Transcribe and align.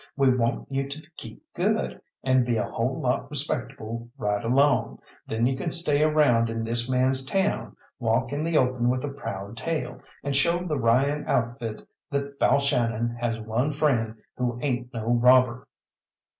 We 0.17 0.35
want 0.35 0.71
you 0.71 0.89
to 0.89 1.01
keep 1.15 1.43
good, 1.53 2.01
and 2.23 2.43
be 2.43 2.57
a 2.57 2.65
whole 2.67 2.99
lot 2.99 3.29
respectable 3.29 4.09
right 4.17 4.43
along. 4.43 4.97
Then 5.27 5.45
you 5.45 5.55
can 5.55 5.69
stay 5.69 6.01
around 6.01 6.49
in 6.49 6.63
this 6.63 6.89
man's 6.89 7.23
town, 7.23 7.75
walk 7.99 8.33
in 8.33 8.43
the 8.43 8.57
open 8.57 8.89
with 8.89 9.03
a 9.03 9.09
proud 9.09 9.57
tail, 9.57 10.01
and 10.23 10.35
show 10.35 10.65
the 10.65 10.79
Ryan 10.79 11.27
outfit 11.27 11.87
that 12.09 12.39
Balshannon 12.39 13.17
has 13.19 13.39
one 13.41 13.73
friend 13.73 14.15
who 14.37 14.57
ain't 14.63 14.91
no 14.91 15.05
robber." 15.07 15.67